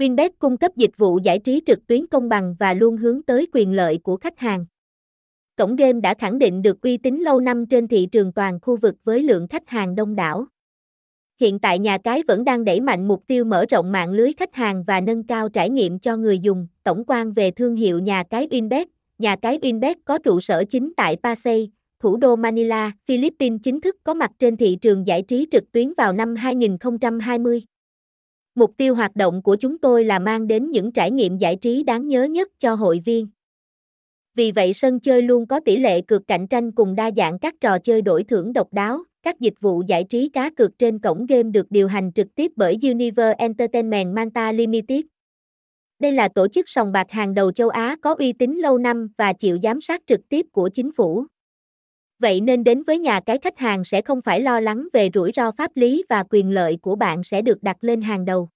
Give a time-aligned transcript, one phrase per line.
[0.00, 3.48] Winbet cung cấp dịch vụ giải trí trực tuyến công bằng và luôn hướng tới
[3.52, 4.66] quyền lợi của khách hàng.
[5.56, 8.76] Cổng game đã khẳng định được uy tín lâu năm trên thị trường toàn khu
[8.76, 10.46] vực với lượng khách hàng đông đảo.
[11.40, 14.54] Hiện tại nhà cái vẫn đang đẩy mạnh mục tiêu mở rộng mạng lưới khách
[14.54, 16.66] hàng và nâng cao trải nghiệm cho người dùng.
[16.82, 18.86] Tổng quan về thương hiệu nhà cái Winbet,
[19.18, 21.70] nhà cái Winbet có trụ sở chính tại Pasay,
[22.02, 25.92] thủ đô Manila, Philippines chính thức có mặt trên thị trường giải trí trực tuyến
[25.96, 27.62] vào năm 2020.
[28.54, 31.82] Mục tiêu hoạt động của chúng tôi là mang đến những trải nghiệm giải trí
[31.82, 33.28] đáng nhớ nhất cho hội viên.
[34.34, 37.54] Vì vậy sân chơi luôn có tỷ lệ cược cạnh tranh cùng đa dạng các
[37.60, 39.02] trò chơi đổi thưởng độc đáo.
[39.22, 42.52] Các dịch vụ giải trí cá cược trên cổng game được điều hành trực tiếp
[42.56, 45.00] bởi Univer Entertainment Manta Limited.
[45.98, 49.08] Đây là tổ chức sòng bạc hàng đầu châu Á có uy tín lâu năm
[49.16, 51.24] và chịu giám sát trực tiếp của chính phủ.
[52.20, 55.32] Vậy nên đến với nhà cái khách hàng sẽ không phải lo lắng về rủi
[55.36, 58.48] ro pháp lý và quyền lợi của bạn sẽ được đặt lên hàng đầu.